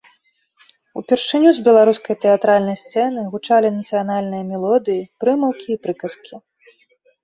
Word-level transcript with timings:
Упершыню 1.01 1.49
з 1.57 1.65
беларускай 1.67 2.15
тэатральнай 2.25 2.77
сцэны 2.85 3.29
гучалі 3.37 3.73
нацыянальныя 3.79 4.43
мелодыі, 4.51 5.01
прымаўкі 5.25 5.67
і 5.75 5.83
прыказкі. 5.89 6.33